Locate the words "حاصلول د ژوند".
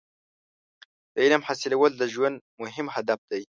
1.47-2.37